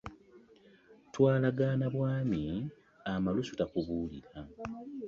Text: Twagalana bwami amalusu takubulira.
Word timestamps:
Twagalana 1.13 1.87
bwami 1.95 2.41
amalusu 3.13 3.51
takubulira. 3.59 4.31